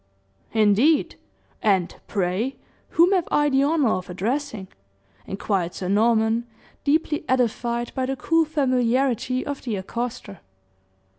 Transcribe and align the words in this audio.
"Indeed! 0.53 1.13
And, 1.61 1.95
pray, 2.07 2.55
whom 2.89 3.11
have 3.11 3.27
I 3.29 3.49
the 3.49 3.61
honor 3.61 3.89
of 3.91 4.09
addressing?" 4.09 4.67
inquired 5.27 5.75
Sir 5.75 5.89
Norman, 5.89 6.47
deeply 6.83 7.23
edified 7.29 7.91
by 7.93 8.07
the 8.07 8.15
cool 8.15 8.45
familiarity 8.45 9.45
of 9.45 9.61
the 9.61 9.75
accoster. 9.75 10.39